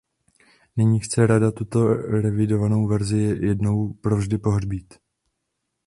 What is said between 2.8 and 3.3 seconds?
verzi